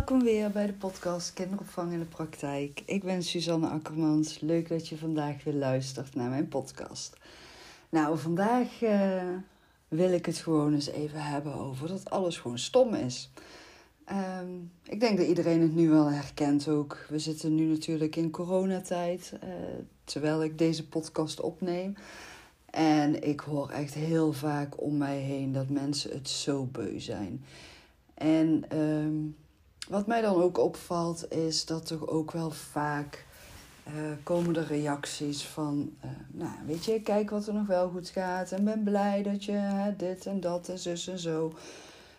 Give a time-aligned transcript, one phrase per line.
[0.00, 2.82] Welkom weer bij de podcast Kinderopvang in de Praktijk.
[2.86, 4.40] Ik ben Suzanne Akkermans.
[4.40, 7.16] Leuk dat je vandaag weer luistert naar mijn podcast.
[7.88, 9.22] Nou, vandaag uh,
[9.88, 13.30] wil ik het gewoon eens even hebben over dat alles gewoon stom is.
[14.40, 17.06] Um, ik denk dat iedereen het nu wel herkent ook.
[17.08, 19.50] We zitten nu natuurlijk in coronatijd, uh,
[20.04, 21.94] terwijl ik deze podcast opneem.
[22.70, 27.44] En ik hoor echt heel vaak om mij heen dat mensen het zo beu zijn.
[28.14, 29.36] En um,
[29.90, 33.26] wat mij dan ook opvalt, is dat er ook wel vaak
[33.86, 38.08] uh, komen de reacties van, uh, nou weet je, kijk wat er nog wel goed
[38.08, 41.52] gaat en ben blij dat je dit en dat en zus en zo.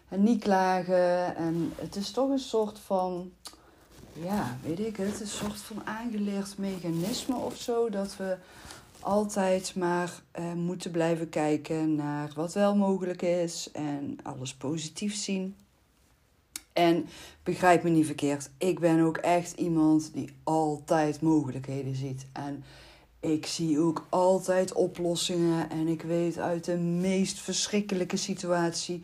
[0.09, 1.35] En niet klagen.
[1.35, 3.31] En het is toch een soort van,
[4.13, 7.89] ja, weet ik het, een soort van aangeleerd mechanisme of zo.
[7.89, 8.37] Dat we
[8.99, 15.55] altijd maar uh, moeten blijven kijken naar wat wel mogelijk is en alles positief zien.
[16.73, 17.07] En
[17.43, 22.25] begrijp me niet verkeerd, ik ben ook echt iemand die altijd mogelijkheden ziet.
[22.33, 22.63] En
[23.19, 29.03] ik zie ook altijd oplossingen en ik weet uit de meest verschrikkelijke situatie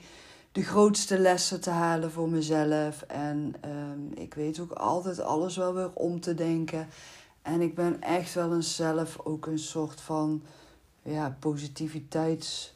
[0.51, 3.01] de grootste lessen te halen voor mezelf.
[3.01, 6.87] En um, ik weet ook altijd alles wel weer om te denken.
[7.41, 10.43] En ik ben echt wel een zelf ook een soort van
[11.03, 12.75] ja, positiviteits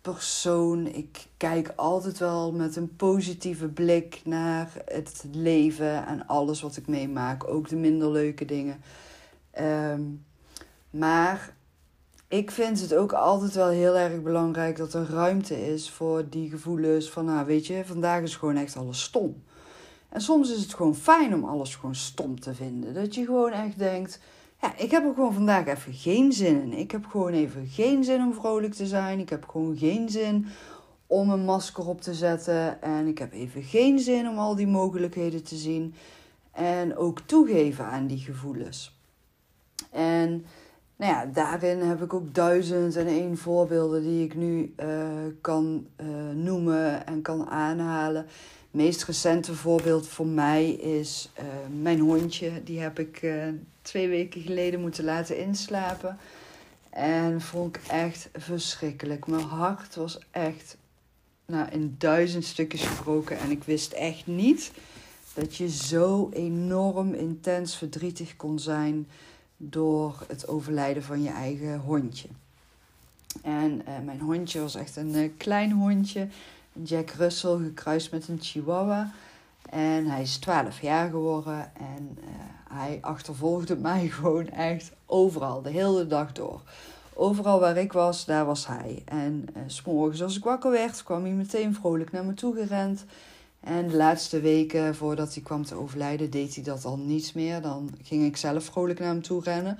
[0.00, 0.86] persoon.
[0.86, 6.86] Ik kijk altijd wel met een positieve blik naar het leven en alles wat ik
[6.86, 7.48] meemaak.
[7.48, 8.82] Ook de minder leuke dingen.
[9.60, 10.24] Um,
[10.90, 11.54] maar
[12.28, 16.50] ik vind het ook altijd wel heel erg belangrijk dat er ruimte is voor die
[16.50, 19.42] gevoelens van, nou weet je, vandaag is gewoon echt alles stom.
[20.08, 22.94] En soms is het gewoon fijn om alles gewoon stom te vinden.
[22.94, 24.20] Dat je gewoon echt denkt,
[24.60, 26.72] ja, ik heb er gewoon vandaag even geen zin in.
[26.72, 29.18] Ik heb gewoon even geen zin om vrolijk te zijn.
[29.18, 30.46] Ik heb gewoon geen zin
[31.06, 32.82] om een masker op te zetten.
[32.82, 35.94] En ik heb even geen zin om al die mogelijkheden te zien.
[36.52, 38.98] En ook toegeven aan die gevoelens.
[39.90, 40.44] En
[40.96, 44.86] nou ja, daarin heb ik ook duizend en één voorbeelden die ik nu uh,
[45.40, 48.26] kan uh, noemen en kan aanhalen
[48.70, 51.44] meest recente voorbeeld voor mij is uh,
[51.80, 52.62] mijn hondje.
[52.64, 53.22] Die heb ik
[53.90, 56.18] twee weken geleden moeten laten inslapen.
[56.90, 59.26] En vond ik echt verschrikkelijk.
[59.26, 60.76] Mijn hart was echt
[61.46, 63.38] nou, in duizend stukjes gebroken.
[63.38, 64.72] En ik wist echt niet
[65.34, 69.08] dat je zo enorm intens verdrietig kon zijn
[69.56, 72.28] door het overlijden van je eigen hondje.
[73.42, 76.28] En uh, mijn hondje was echt een klein hondje.
[76.82, 79.12] Jack Russell gekruist met een Chihuahua.
[79.70, 82.24] En hij is 12 jaar geworden en uh,
[82.72, 86.60] hij achtervolgde mij gewoon echt overal, de hele dag door.
[87.14, 89.02] Overal waar ik was, daar was hij.
[89.04, 92.54] En uh, s morgens als ik wakker werd, kwam hij meteen vrolijk naar me toe
[92.54, 93.04] gerend.
[93.60, 97.60] En de laatste weken voordat hij kwam te overlijden, deed hij dat al niet meer.
[97.60, 99.78] Dan ging ik zelf vrolijk naar hem toe rennen.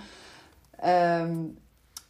[0.85, 1.59] Um,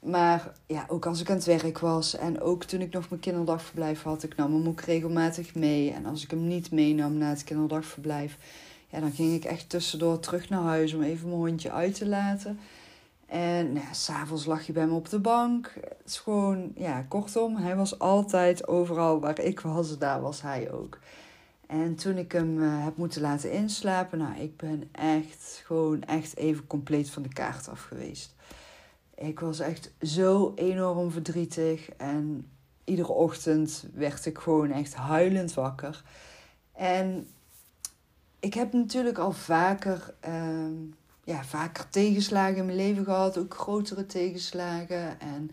[0.01, 3.21] maar ja, ook als ik aan het werk was en ook toen ik nog mijn
[3.21, 5.93] kinderdagverblijf had, ik nam hem ook regelmatig mee.
[5.93, 8.37] En als ik hem niet meenam na het kinderdagverblijf,
[8.89, 12.07] ja, dan ging ik echt tussendoor terug naar huis om even mijn hondje uit te
[12.07, 12.59] laten.
[13.27, 15.73] En nou ja, s'avonds lag je bij me op de bank.
[15.75, 20.73] Het is gewoon, ja, kortom, hij was altijd overal waar ik was, daar was hij
[20.73, 20.99] ook.
[21.67, 26.37] En toen ik hem uh, heb moeten laten inslapen, nou, ik ben echt gewoon echt
[26.37, 28.35] even compleet van de kaart af geweest.
[29.21, 31.91] Ik was echt zo enorm verdrietig.
[31.97, 32.51] En
[32.85, 36.03] iedere ochtend werd ik gewoon echt huilend wakker.
[36.73, 37.29] En
[38.39, 40.67] ik heb natuurlijk al vaker, uh,
[41.25, 43.39] ja, vaker tegenslagen in mijn leven gehad.
[43.39, 45.21] Ook grotere tegenslagen.
[45.21, 45.51] En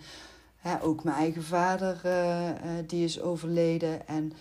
[0.82, 2.54] ook mijn eigen vader, uh, uh,
[2.88, 4.08] die is overleden.
[4.08, 4.34] En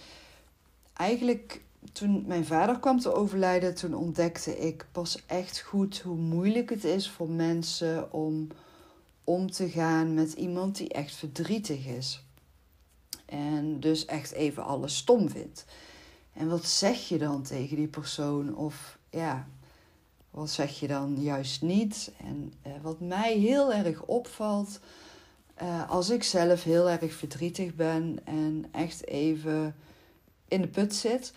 [0.92, 1.60] eigenlijk
[1.92, 6.84] toen mijn vader kwam te overlijden, toen ontdekte ik pas echt goed hoe moeilijk het
[6.84, 8.48] is voor mensen om
[9.26, 12.24] om te gaan met iemand die echt verdrietig is.
[13.24, 15.64] En dus echt even alles stom vindt.
[16.32, 18.56] En wat zeg je dan tegen die persoon?
[18.56, 19.46] Of ja,
[20.30, 22.12] wat zeg je dan juist niet?
[22.18, 24.80] En uh, wat mij heel erg opvalt,
[25.62, 29.76] uh, als ik zelf heel erg verdrietig ben en echt even
[30.48, 31.32] in de put zit.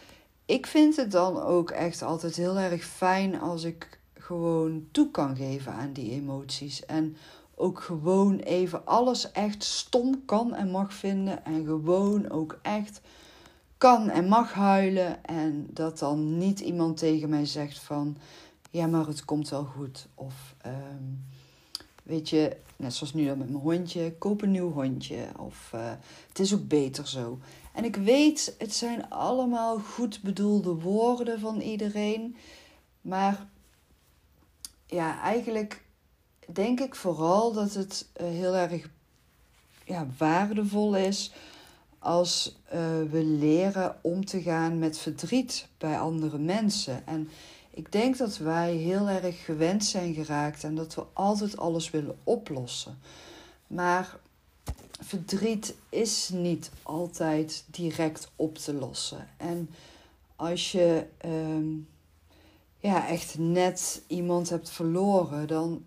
[0.46, 5.36] Ik vind het dan ook echt altijd heel erg fijn als ik gewoon toe kan
[5.36, 6.86] geven aan die emoties.
[6.86, 7.18] En
[7.60, 11.46] ook gewoon even alles echt stom kan en mag vinden.
[11.46, 13.02] En gewoon ook echt
[13.78, 15.26] kan en mag huilen.
[15.26, 18.18] En dat dan niet iemand tegen mij zegt van
[18.72, 20.08] ja, maar het komt wel goed.
[20.16, 21.26] Of um,
[22.04, 25.28] weet je, net zoals nu dan met mijn hondje, koop een nieuw hondje.
[25.38, 25.92] Of uh,
[26.28, 27.40] het is ook beter zo.
[27.74, 32.36] En ik weet, het zijn allemaal goed bedoelde woorden van iedereen.
[33.02, 33.48] Maar
[34.86, 35.88] ja, eigenlijk
[36.54, 38.90] denk ik vooral dat het uh, heel erg
[39.86, 41.32] ja, waardevol is
[42.00, 42.80] als uh,
[43.12, 47.08] we leren om te gaan met verdriet bij andere mensen.
[47.08, 47.30] En
[47.70, 52.18] ik denk dat wij heel erg gewend zijn geraakt en dat we altijd alles willen
[52.24, 53.00] oplossen.
[53.68, 54.18] Maar
[55.02, 59.28] verdriet is niet altijd direct op te lossen.
[59.38, 59.70] En
[60.36, 61.88] als je um,
[62.80, 65.84] ja, echt net iemand hebt verloren, dan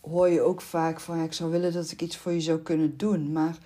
[0.00, 2.96] hoor je ook vaak van ik zou willen dat ik iets voor je zou kunnen
[2.96, 3.32] doen.
[3.32, 3.58] Maar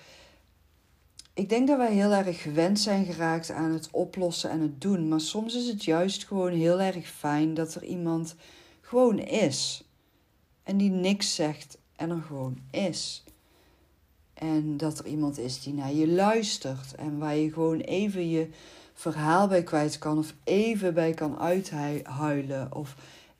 [1.33, 5.07] ik denk dat wij heel erg gewend zijn geraakt aan het oplossen en het doen.
[5.07, 8.35] Maar soms is het juist gewoon heel erg fijn dat er iemand
[8.81, 9.83] gewoon is.
[10.63, 13.23] En die niks zegt en er gewoon is.
[14.33, 18.49] En dat er iemand is die naar je luistert en waar je gewoon even je
[18.93, 22.95] verhaal bij kwijt kan of even bij kan uithuilen of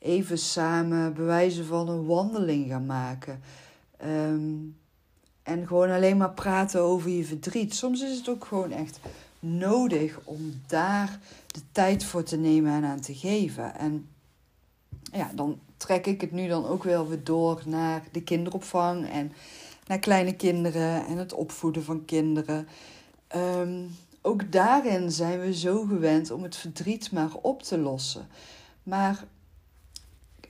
[0.05, 3.41] even samen bewijzen van een wandeling gaan maken.
[4.05, 4.77] Um,
[5.43, 7.75] en gewoon alleen maar praten over je verdriet.
[7.75, 8.99] Soms is het ook gewoon echt
[9.39, 13.75] nodig om daar de tijd voor te nemen en aan te geven.
[13.75, 14.07] En
[15.11, 19.31] ja, dan trek ik het nu dan ook wel weer door naar de kinderopvang en
[19.87, 22.67] naar kleine kinderen en het opvoeden van kinderen.
[23.27, 23.81] Ehm,
[24.21, 28.27] ook daarin zijn we zo gewend om het verdriet maar op te lossen.
[28.83, 29.23] Maar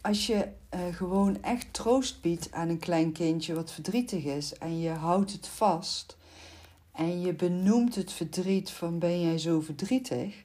[0.06, 4.80] als je uh, gewoon echt troost biedt aan een klein kindje wat verdrietig is en
[4.80, 6.18] je houdt het vast
[6.92, 10.44] en je benoemt het verdriet van ben jij zo verdrietig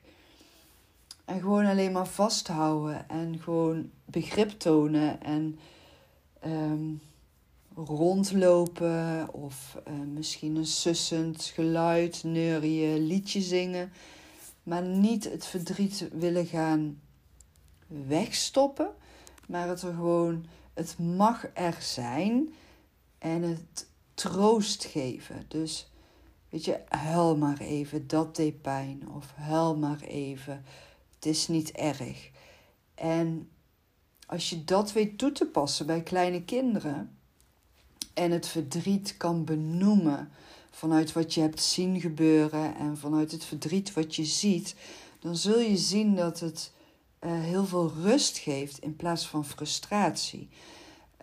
[1.25, 5.59] en gewoon alleen maar vasthouden en gewoon begrip tonen en
[6.47, 7.01] um,
[7.75, 13.93] rondlopen of uh, misschien een sussend geluid, neurien, liedje zingen,
[14.63, 17.01] maar niet het verdriet willen gaan
[17.87, 18.91] wegstoppen
[19.51, 22.55] maar het er gewoon, het mag er zijn
[23.19, 25.45] en het troost geven.
[25.49, 25.91] Dus
[26.49, 29.09] weet je, huil maar even, dat deed pijn.
[29.17, 30.65] Of huil maar even,
[31.15, 32.31] het is niet erg.
[32.95, 33.49] En
[34.27, 37.19] als je dat weet toe te passen bij kleine kinderen
[38.15, 40.31] en het verdriet kan benoemen
[40.71, 44.75] vanuit wat je hebt zien gebeuren en vanuit het verdriet wat je ziet,
[45.19, 46.73] dan zul je zien dat het
[47.21, 50.49] uh, heel veel rust geeft in plaats van frustratie.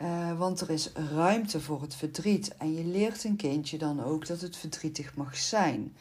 [0.02, 2.56] Uh, want er is ruimte voor het verdriet.
[2.58, 5.96] En je leert een kindje dan ook dat het verdrietig mag zijn.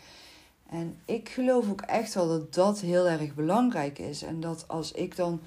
[0.70, 4.22] En ik geloof ook echt wel dat dat heel erg belangrijk is.
[4.22, 5.40] En dat als ik dan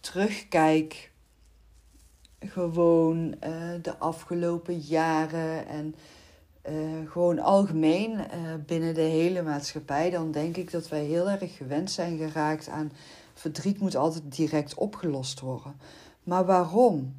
[0.00, 1.10] terugkijk,
[2.38, 3.34] gewoon uh,
[3.82, 5.94] de afgelopen jaren en
[7.08, 8.20] gewoon algemeen
[8.66, 12.92] binnen de hele maatschappij, dan denk ik dat wij heel erg gewend zijn geraakt aan
[13.40, 15.80] verdriet moet altijd direct opgelost worden.
[16.22, 17.14] Maar waarom?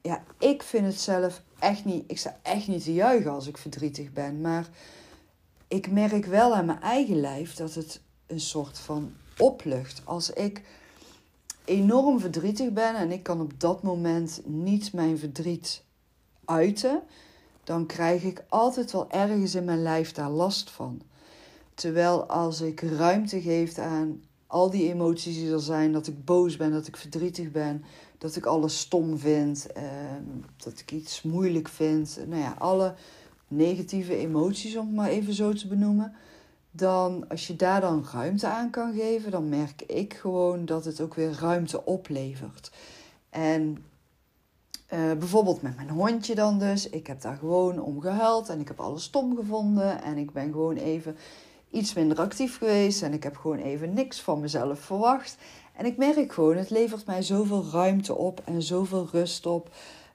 [0.00, 2.04] Ja, ik vind het zelf echt niet.
[2.06, 4.40] Ik sta echt niet te juichen als ik verdrietig ben.
[4.40, 4.68] Maar
[5.68, 10.02] ik merk wel aan mijn eigen lijf dat het een soort van oplucht.
[10.04, 10.62] Als ik
[11.64, 15.82] enorm verdrietig ben en ik kan op dat moment niet mijn verdriet
[16.44, 17.02] uiten,
[17.64, 21.02] dan krijg ik altijd wel ergens in mijn lijf daar last van.
[21.74, 24.22] Terwijl als ik ruimte geef aan
[24.54, 27.84] al die emoties die er zijn, dat ik boos ben, dat ik verdrietig ben,
[28.18, 29.82] dat ik alles stom vind, eh,
[30.56, 32.18] dat ik iets moeilijk vind.
[32.26, 32.94] Nou ja, alle
[33.48, 36.14] negatieve emoties, om het maar even zo te benoemen.
[36.70, 41.00] Dan, als je daar dan ruimte aan kan geven, dan merk ik gewoon dat het
[41.00, 42.70] ook weer ruimte oplevert.
[43.30, 43.76] En
[44.92, 46.88] uh, bijvoorbeeld met mijn hondje dan dus.
[46.88, 50.02] Ik heb daar gewoon om gehuild en ik heb alles stom gevonden.
[50.02, 51.16] En ik ben gewoon even
[51.74, 55.36] iets minder actief geweest en ik heb gewoon even niks van mezelf verwacht.
[55.76, 59.70] En ik merk gewoon, het levert mij zoveel ruimte op en zoveel rust op.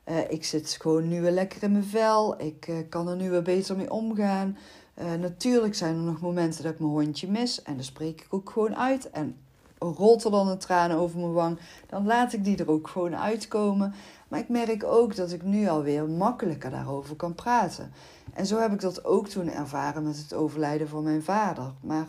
[0.06, 2.42] Uh, ik zit gewoon nu weer lekker in mijn vel.
[2.42, 4.58] Ik uh, kan er nu weer beter mee omgaan.
[5.02, 7.62] Uh, natuurlijk zijn er nog momenten dat ik mijn hondje mis.
[7.62, 9.10] En dan spreek ik ook gewoon uit.
[9.10, 9.38] En
[9.80, 11.60] rolt er dan een traan over mijn wang.
[11.88, 13.94] Dan laat ik die er ook gewoon uitkomen.
[14.28, 17.92] Maar ik merk ook dat ik nu alweer makkelijker daarover kan praten.
[18.34, 21.72] En zo heb ik dat ook toen ervaren met het overlijden van mijn vader.
[21.82, 22.08] Maar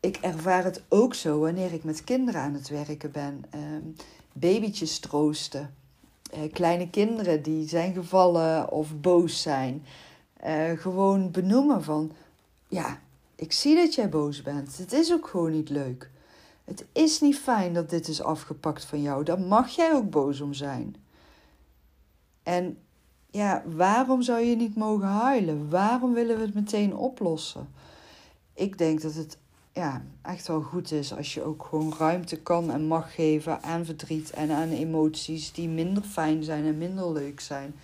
[0.00, 3.44] ik ervaar het ook zo wanneer ik met kinderen aan het werken ben.
[3.54, 3.60] Uh,
[4.32, 5.74] babytjes troosten.
[6.34, 9.84] Uh, kleine kinderen die zijn gevallen of boos zijn.
[10.46, 12.12] Uh, gewoon benoemen van,
[12.68, 12.98] ja,
[13.34, 14.78] ik zie dat jij boos bent.
[14.78, 16.10] Het is ook gewoon niet leuk.
[16.66, 19.24] Het is niet fijn dat dit is afgepakt van jou.
[19.24, 20.96] Daar mag jij ook boos om zijn.
[22.42, 22.78] En
[23.30, 25.70] ja, waarom zou je niet mogen huilen?
[25.70, 27.68] Waarom willen we het meteen oplossen?
[28.54, 29.38] Ik denk dat het
[29.72, 33.84] ja, echt wel goed is als je ook gewoon ruimte kan en mag geven aan
[33.84, 37.74] verdriet en aan emoties die minder fijn zijn en minder leuk zijn.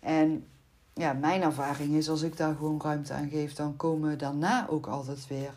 [0.00, 0.46] En
[0.92, 4.86] ja, mijn ervaring is als ik daar gewoon ruimte aan geef, dan komen daarna ook
[4.86, 5.54] altijd weer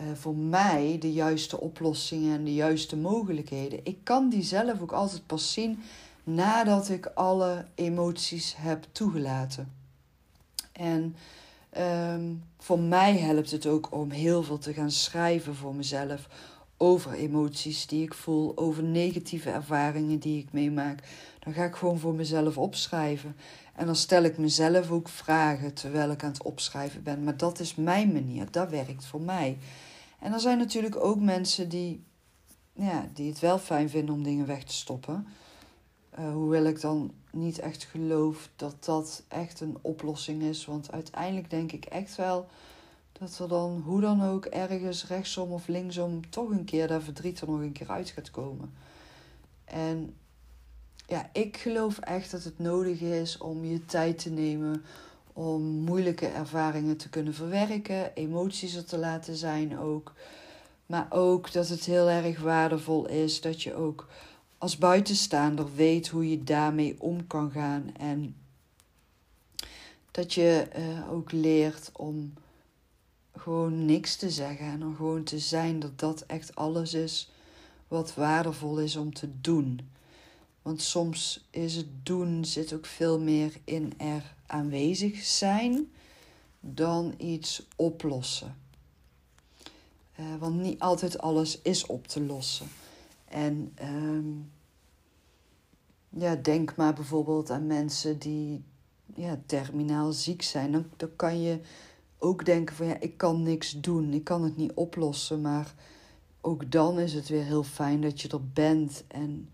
[0.00, 3.80] uh, voor mij de juiste oplossingen en de juiste mogelijkheden.
[3.82, 5.82] Ik kan die zelf ook altijd pas zien
[6.24, 9.72] nadat ik alle emoties heb toegelaten.
[10.72, 11.16] En
[12.12, 16.28] um, voor mij helpt het ook om heel veel te gaan schrijven voor mezelf
[16.76, 21.02] over emoties die ik voel, over negatieve ervaringen die ik meemaak.
[21.38, 23.36] Dan ga ik gewoon voor mezelf opschrijven.
[23.74, 27.24] En dan stel ik mezelf ook vragen terwijl ik aan het opschrijven ben.
[27.24, 29.58] Maar dat is mijn manier, dat werkt voor mij.
[30.18, 32.04] En er zijn natuurlijk ook mensen die,
[32.72, 35.26] ja, die het wel fijn vinden om dingen weg te stoppen.
[36.18, 40.64] Uh, hoewel ik dan niet echt geloof dat dat echt een oplossing is.
[40.64, 42.48] Want uiteindelijk denk ik echt wel
[43.12, 47.40] dat er dan, hoe dan ook, ergens rechtsom of linksom toch een keer dat verdriet
[47.40, 48.72] er nog een keer uit gaat komen.
[49.64, 50.14] En
[51.06, 54.84] ja, ik geloof echt dat het nodig is om je tijd te nemen
[55.38, 60.12] om moeilijke ervaringen te kunnen verwerken, emoties er te laten zijn ook.
[60.86, 64.08] Maar ook dat het heel erg waardevol is dat je ook
[64.58, 67.94] als buitenstaander weet hoe je daarmee om kan gaan.
[67.96, 68.36] En
[70.10, 72.32] dat je uh, ook leert om
[73.36, 77.30] gewoon niks te zeggen en om gewoon te zijn dat dat echt alles is
[77.88, 79.80] wat waardevol is om te doen.
[80.62, 85.92] Want soms is het doen zit ook veel meer in er aanwezig zijn
[86.60, 88.56] dan iets oplossen.
[90.20, 92.66] Uh, want niet altijd alles is op te lossen.
[93.24, 94.50] En um,
[96.08, 98.64] ja, denk maar bijvoorbeeld aan mensen die
[99.14, 100.72] ja, terminaal ziek zijn.
[100.72, 101.60] Dan, dan kan je
[102.18, 105.40] ook denken van ja, ik kan niks doen, ik kan het niet oplossen.
[105.40, 105.74] Maar
[106.40, 109.48] ook dan is het weer heel fijn dat je er bent en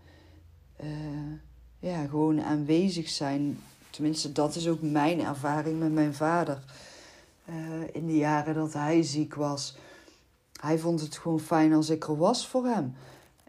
[0.83, 1.33] uh,
[1.79, 3.59] ja, gewoon aanwezig zijn.
[3.95, 6.63] Tenminste, dat is ook mijn ervaring met mijn vader.
[7.49, 7.55] Uh,
[7.91, 9.77] in de jaren dat hij ziek was.
[10.61, 12.93] Hij vond het gewoon fijn als ik er was voor hem.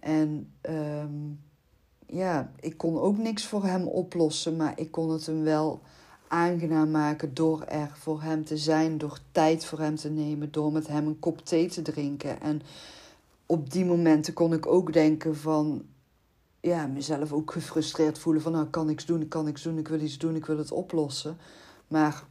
[0.00, 1.40] En um,
[2.06, 5.80] ja, ik kon ook niks voor hem oplossen, maar ik kon het hem wel
[6.28, 10.72] aangenaam maken door er voor hem te zijn, door tijd voor hem te nemen, door
[10.72, 12.40] met hem een kop thee te drinken.
[12.40, 12.62] En
[13.46, 15.84] op die momenten kon ik ook denken van,
[16.60, 19.78] ja, mezelf ook gefrustreerd voelen van, nou, ik kan niks doen, ik kan niks doen,
[19.78, 21.36] ik wil iets doen, ik wil het oplossen.
[21.88, 22.24] Maar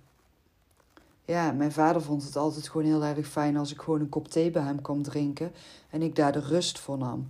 [1.25, 4.27] ja, mijn vader vond het altijd gewoon heel erg fijn als ik gewoon een kop
[4.27, 5.51] thee bij hem kwam drinken
[5.89, 7.27] en ik daar de rust voor nam.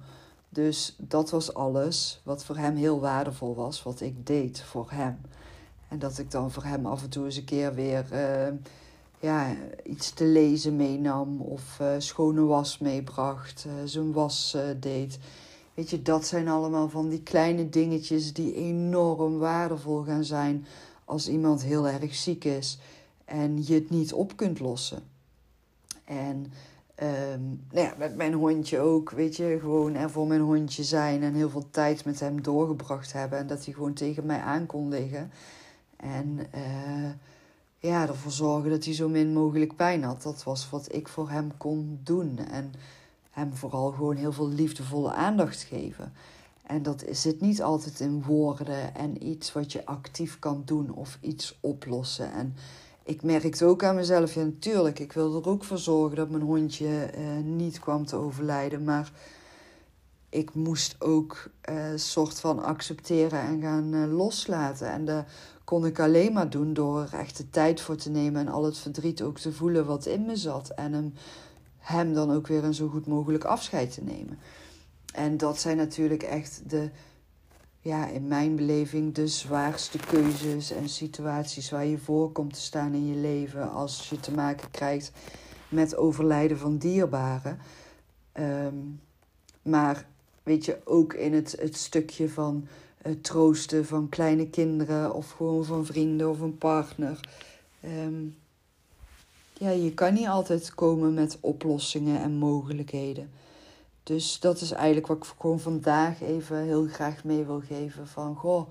[0.50, 5.18] Dus dat was alles wat voor hem heel waardevol was, wat ik deed voor hem.
[5.88, 8.54] En dat ik dan voor hem af en toe eens een keer weer uh,
[9.20, 15.20] ja, iets te lezen meenam of uh, schone was meebracht, uh, zijn was deed.
[15.76, 20.66] Weet je, dat zijn allemaal van die kleine dingetjes die enorm waardevol gaan zijn
[21.06, 22.80] als iemand heel erg ziek is
[23.26, 25.04] en je het niet op kunt lossen.
[26.06, 26.52] En
[27.04, 31.24] Um, nou ja, met mijn hondje ook, weet je, gewoon er voor mijn hondje zijn
[31.24, 33.40] en heel veel tijd met hem doorgebracht hebben.
[33.40, 35.32] En dat hij gewoon tegen mij aan kon liggen.
[35.96, 37.10] En uh,
[37.80, 40.22] ja, ervoor zorgen dat hij zo min mogelijk pijn had.
[40.22, 42.38] Dat was wat ik voor hem kon doen.
[42.38, 42.74] En
[43.36, 46.14] hem vooral gewoon heel veel liefdevolle aandacht geven.
[46.64, 51.18] En dat zit niet altijd in woorden en iets wat je actief kan doen of
[51.22, 52.32] iets oplossen.
[52.32, 52.56] En
[53.04, 56.44] ik merkte ook aan mezelf, ja natuurlijk, ik wilde er ook voor zorgen dat mijn
[56.44, 58.84] hondje uh, niet kwam te overlijden.
[58.84, 59.12] Maar
[60.30, 64.92] ik moest ook uh, soort van accepteren en gaan uh, loslaten.
[64.92, 65.26] En dat
[65.64, 68.64] kon ik alleen maar doen door er echt de tijd voor te nemen en al
[68.64, 70.70] het verdriet ook te voelen wat in me zat.
[70.70, 71.14] En hem,
[71.86, 74.40] hem dan ook weer een zo goed mogelijk afscheid te nemen.
[75.14, 76.90] En dat zijn natuurlijk echt de
[77.80, 82.94] ja, in mijn beleving de zwaarste keuzes en situaties waar je voor komt te staan
[82.94, 85.12] in je leven als je te maken krijgt
[85.70, 87.60] met overlijden van dierbaren.
[88.40, 89.02] Um,
[89.62, 90.08] maar
[90.44, 92.68] weet je, ook in het, het stukje van
[93.02, 97.20] het troosten van kleine kinderen of gewoon van vrienden of een partner.
[97.84, 98.36] Um,
[99.60, 103.32] ja, je kan niet altijd komen met oplossingen en mogelijkheden.
[104.04, 108.08] Dus dat is eigenlijk wat ik gewoon vandaag even heel graag mee wil geven.
[108.08, 108.70] Van goh,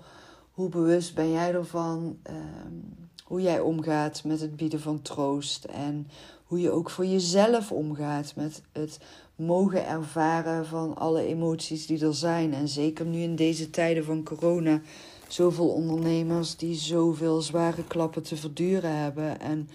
[0.51, 2.17] hoe bewust ben jij ervan?
[2.29, 5.63] Um, hoe jij omgaat met het bieden van troost.
[5.63, 6.07] En
[6.45, 8.99] hoe je ook voor jezelf omgaat met het
[9.35, 12.53] mogen ervaren van alle emoties die er zijn.
[12.53, 14.81] En zeker nu in deze tijden van corona,
[15.27, 19.39] zoveel ondernemers die zoveel zware klappen te verduren hebben.
[19.39, 19.69] En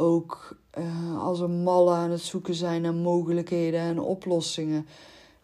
[0.00, 4.86] ook uh, als een malle aan het zoeken zijn naar mogelijkheden en oplossingen.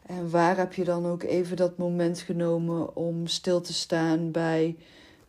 [0.07, 4.77] En waar heb je dan ook even dat moment genomen om stil te staan bij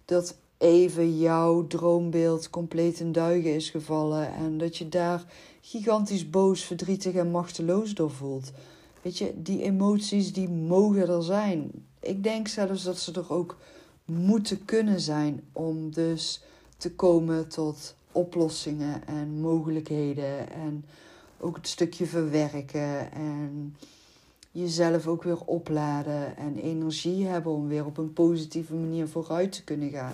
[0.06, 5.26] dat even jouw droombeeld compleet in duigen is gevallen en dat je daar
[5.62, 8.52] gigantisch boos, verdrietig en machteloos door voelt.
[9.02, 11.72] Weet je, die emoties die mogen er zijn.
[12.00, 13.58] Ik denk zelfs dat ze er ook
[14.06, 16.42] moeten kunnen zijn om dus
[16.78, 20.86] te komen tot oplossingen en mogelijkheden en
[21.40, 23.76] ook het stukje verwerken en
[24.52, 29.64] jezelf ook weer opladen en energie hebben om weer op een positieve manier vooruit te
[29.64, 30.14] kunnen gaan.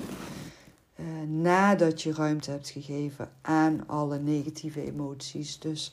[0.95, 1.05] Uh,
[1.41, 5.59] nadat je ruimte hebt gegeven aan alle negatieve emoties.
[5.59, 5.91] Dus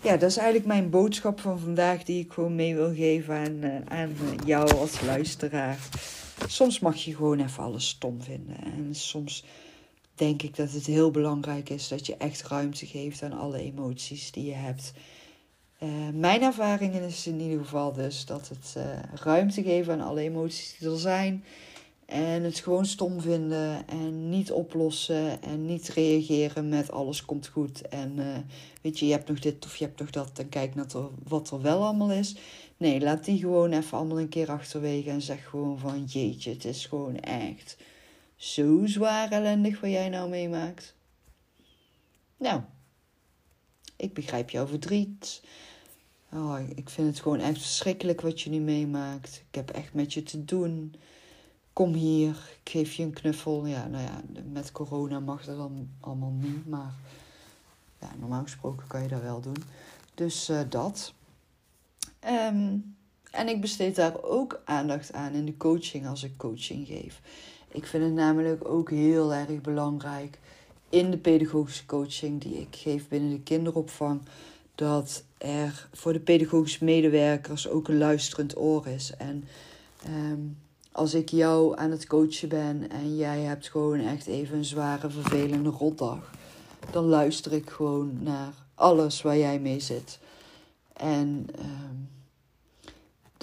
[0.00, 3.64] ja, dat is eigenlijk mijn boodschap van vandaag die ik gewoon mee wil geven aan,
[3.64, 4.12] uh, aan
[4.46, 5.78] jou als luisteraar.
[6.46, 8.56] Soms mag je gewoon even alles stom vinden.
[8.62, 9.44] En soms
[10.14, 14.30] denk ik dat het heel belangrijk is dat je echt ruimte geeft aan alle emoties
[14.30, 14.92] die je hebt.
[15.82, 20.20] Uh, mijn ervaring is in ieder geval dus dat het uh, ruimte geven aan alle
[20.20, 21.44] emoties die er zijn.
[22.06, 27.88] En het gewoon stom vinden en niet oplossen en niet reageren met alles komt goed.
[27.88, 28.36] En uh,
[28.82, 30.86] weet je, je hebt nog dit of je hebt nog dat en kijk naar
[31.28, 32.36] wat er wel allemaal is.
[32.76, 36.64] Nee, laat die gewoon even allemaal een keer achterwege en zeg gewoon van jeetje, het
[36.64, 37.76] is gewoon echt
[38.36, 40.94] zo zwaar ellendig wat jij nou meemaakt.
[42.36, 42.60] Nou,
[43.96, 45.42] ik begrijp jouw verdriet.
[46.32, 49.42] Oh, ik vind het gewoon echt verschrikkelijk wat je nu meemaakt.
[49.48, 50.94] Ik heb echt met je te doen.
[51.72, 52.30] Kom hier,
[52.62, 53.66] ik geef je een knuffel.
[53.66, 54.22] Ja, nou ja,
[54.52, 56.66] met corona mag dat dan allemaal niet.
[56.66, 56.94] Maar
[58.00, 59.62] ja, normaal gesproken kan je dat wel doen.
[60.14, 61.12] Dus uh, dat.
[62.26, 62.96] Um,
[63.30, 67.20] en ik besteed daar ook aandacht aan in de coaching als ik coaching geef.
[67.74, 70.38] Ik vind het namelijk ook heel erg belangrijk
[70.88, 74.20] in de pedagogische coaching die ik geef binnen de kinderopvang.
[74.74, 79.12] Dat er voor de pedagogische medewerkers ook een luisterend oor is.
[79.18, 79.44] En
[80.08, 80.56] um,
[80.92, 85.10] als ik jou aan het coachen ben en jij hebt gewoon echt even een zware,
[85.10, 86.30] vervelende rotdag,
[86.90, 90.18] dan luister ik gewoon naar alles waar jij mee zit.
[90.92, 91.83] En um,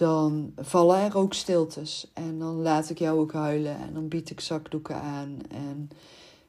[0.02, 2.08] dan vallen er ook stiltes.
[2.14, 3.78] En dan laat ik jou ook huilen.
[3.78, 5.38] En dan bied ik zakdoeken aan.
[5.50, 5.90] En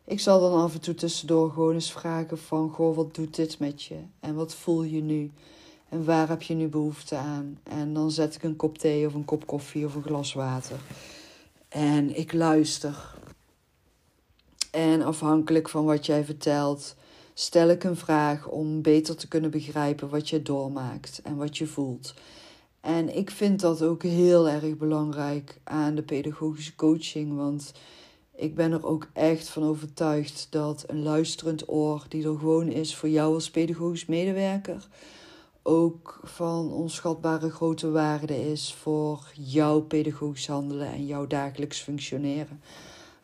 [0.05, 2.71] ik zal dan af en toe tussendoor gewoon eens vragen van...
[2.71, 3.99] Goh, wat doet dit met je?
[4.21, 5.31] En wat voel je nu?
[5.89, 7.59] En waar heb je nu behoefte aan?
[7.63, 10.79] En dan zet ik een kop thee of een kop koffie of een glas water.
[11.69, 13.15] En ik luister.
[14.71, 16.95] En afhankelijk van wat jij vertelt,
[17.35, 21.67] stel ik een vraag om beter te kunnen begrijpen wat je doormaakt en wat je
[21.67, 22.15] voelt.
[22.83, 27.73] En ik vind dat ook heel erg belangrijk aan de pedagogische coaching, want
[28.35, 32.97] ik ben er ook echt van overtuigd dat een luisterend oor, die er gewoon is
[32.97, 34.89] voor jou als pedagogisch medewerker,
[35.63, 42.61] ook van onschatbare grote waarde is voor jouw pedagogisch handelen en jouw dagelijks functioneren.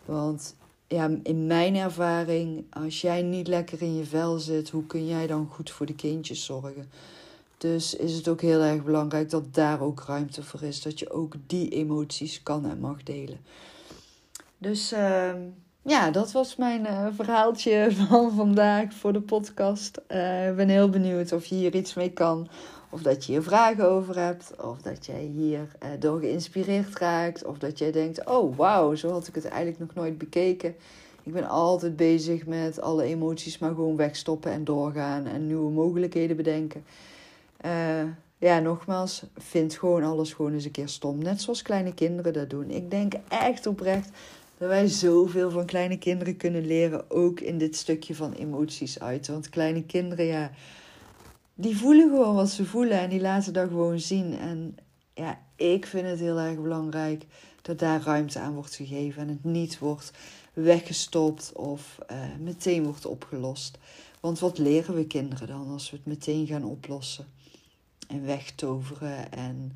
[0.04, 0.56] Want
[0.88, 5.26] ja, in mijn ervaring, als jij niet lekker in je vel zit, hoe kun jij
[5.26, 6.88] dan goed voor de kindjes zorgen?
[7.58, 10.82] Dus is het ook heel erg belangrijk dat daar ook ruimte voor is.
[10.82, 13.38] Dat je ook die emoties kan en mag delen.
[14.58, 15.30] Dus uh,
[15.82, 20.00] ja, dat was mijn uh, verhaaltje van vandaag voor de podcast.
[20.08, 22.48] Uh, ik ben heel benieuwd of je hier iets mee kan.
[22.90, 24.52] Of dat je hier vragen over hebt.
[24.62, 27.44] Of dat jij hier uh, door geïnspireerd raakt.
[27.44, 30.74] Of dat jij denkt, oh wauw, zo had ik het eigenlijk nog nooit bekeken.
[31.22, 35.26] Ik ben altijd bezig met alle emoties maar gewoon wegstoppen en doorgaan.
[35.26, 36.84] En nieuwe mogelijkheden bedenken.
[37.64, 38.02] Uh,
[38.38, 41.18] ja, nogmaals, vind gewoon alles gewoon eens een keer stom.
[41.18, 42.70] Net zoals kleine kinderen dat doen.
[42.70, 44.10] Ik denk echt oprecht
[44.58, 47.10] dat wij zoveel van kleine kinderen kunnen leren.
[47.10, 49.28] Ook in dit stukje van emoties uit.
[49.28, 50.50] Want kleine kinderen, ja,
[51.54, 52.98] die voelen gewoon wat ze voelen.
[52.98, 54.38] En die laten dat gewoon zien.
[54.38, 54.76] En
[55.14, 57.24] ja, ik vind het heel erg belangrijk
[57.62, 59.22] dat daar ruimte aan wordt gegeven.
[59.22, 60.12] En het niet wordt
[60.52, 63.78] weggestopt of uh, meteen wordt opgelost.
[64.20, 67.26] Want wat leren we kinderen dan als we het meteen gaan oplossen?
[68.08, 69.72] En wegtoveren en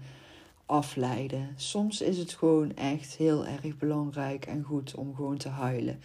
[0.66, 1.48] afleiden.
[1.56, 6.00] Soms is het gewoon echt heel erg belangrijk en goed om gewoon te huilen.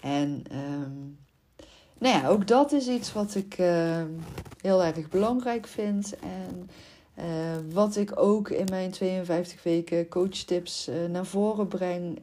[0.00, 1.18] En um,
[1.98, 4.02] nou ja, ook dat is iets wat ik uh,
[4.60, 6.16] heel erg belangrijk vind.
[6.18, 6.70] En
[7.20, 12.18] uh, wat ik ook in mijn 52 weken coachtips uh, naar voren breng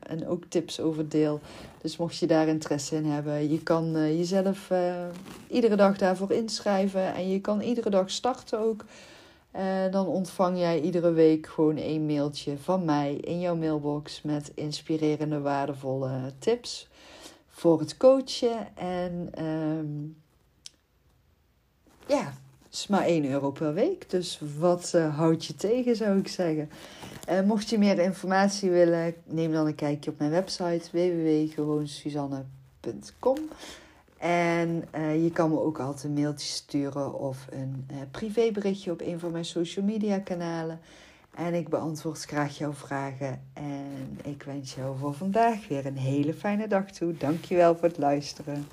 [0.00, 1.40] en ook tips over deel.
[1.80, 4.70] Dus mocht je daar interesse in hebben, je kan jezelf
[5.48, 7.14] iedere dag daarvoor inschrijven.
[7.14, 8.84] En je kan iedere dag starten ook.
[9.90, 15.40] Dan ontvang jij iedere week gewoon een mailtje van mij in jouw mailbox met inspirerende,
[15.40, 16.88] waardevolle tips
[17.60, 18.76] voor het coachen.
[18.76, 20.16] En um,
[22.06, 22.32] ja,
[22.70, 24.10] is maar 1 euro per week.
[24.10, 26.70] Dus wat uh, houdt je tegen, zou ik zeggen.
[27.30, 33.38] Uh, mocht je meer informatie willen, neem dan een kijkje op mijn website www.gewoonsuzanne.com.
[34.18, 39.00] En uh, je kan me ook altijd een mailtje sturen of een uh, privéberichtje op
[39.00, 40.80] een van mijn social media kanalen.
[41.34, 43.42] En ik beantwoord graag jouw vragen.
[43.52, 47.16] En ik wens jou voor vandaag weer een hele fijne dag toe.
[47.16, 48.66] Dankjewel voor het luisteren.